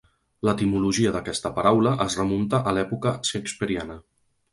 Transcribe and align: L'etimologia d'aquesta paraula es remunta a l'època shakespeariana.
L'etimologia 0.47 1.11
d'aquesta 1.15 1.51
paraula 1.59 1.91
es 2.05 2.15
remunta 2.21 2.61
a 2.71 2.73
l'època 2.79 3.13
shakespeariana. 3.31 3.99